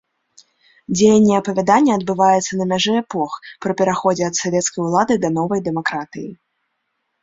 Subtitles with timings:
[0.95, 3.31] Дзеянне апавядання адбываецца на мяжы эпох,
[3.67, 6.31] пры пераходзе ад савецкай улады да новай дэмакратыі.